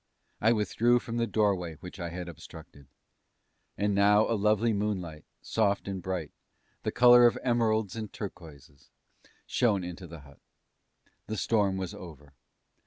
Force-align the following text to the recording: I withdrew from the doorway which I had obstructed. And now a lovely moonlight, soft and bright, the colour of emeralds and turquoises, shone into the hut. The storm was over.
I 0.41 0.51
withdrew 0.51 0.97
from 0.97 1.17
the 1.17 1.27
doorway 1.27 1.75
which 1.75 1.99
I 1.99 2.09
had 2.09 2.27
obstructed. 2.27 2.87
And 3.77 3.93
now 3.93 4.25
a 4.27 4.33
lovely 4.33 4.73
moonlight, 4.73 5.25
soft 5.43 5.87
and 5.87 6.01
bright, 6.01 6.31
the 6.81 6.91
colour 6.91 7.27
of 7.27 7.37
emeralds 7.43 7.95
and 7.95 8.11
turquoises, 8.11 8.89
shone 9.45 9.83
into 9.83 10.07
the 10.07 10.21
hut. 10.21 10.39
The 11.27 11.37
storm 11.37 11.77
was 11.77 11.93
over. 11.93 12.33